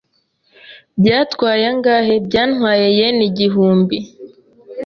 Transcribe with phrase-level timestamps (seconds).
[1.01, 3.97] "Byatwaye angahe?" "Byantwaye yen igihumbi."